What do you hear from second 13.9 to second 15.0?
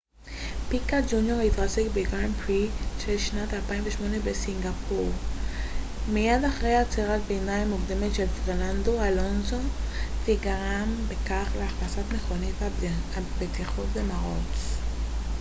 למרוץ